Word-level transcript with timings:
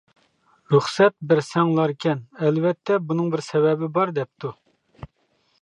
-رۇخسەت 0.73 1.15
بەرسەڭلاركەن، 1.31 2.25
ئەلۋەتتە 2.47 2.99
بۇنىڭ 3.11 3.31
بىر 3.37 3.47
سەۋەبى 3.51 3.91
بار، 3.99 4.15
دەپتۇ. 4.21 4.57